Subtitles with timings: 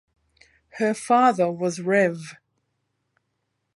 [0.79, 2.35] Her father was Rev.